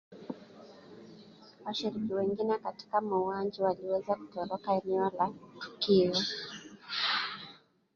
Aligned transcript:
Washiriki 1.65 2.13
wengine 2.13 2.57
katika 2.57 3.01
mauaji 3.01 3.61
waliweza 3.61 4.15
kutoroka 4.15 4.73
eneo 4.73 5.09
la 5.17 5.31
tukio 5.59 6.15